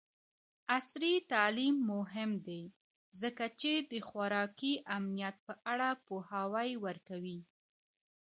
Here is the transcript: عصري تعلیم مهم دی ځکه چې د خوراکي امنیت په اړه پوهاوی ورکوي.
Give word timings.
عصري 0.77 1.13
تعلیم 1.31 1.75
مهم 1.93 2.31
دی 2.47 2.61
ځکه 3.21 3.45
چې 3.59 3.71
د 3.91 3.93
خوراکي 4.07 4.73
امنیت 4.97 5.35
په 5.47 5.53
اړه 5.71 5.89
پوهاوی 6.05 6.71
ورکوي. 6.85 7.39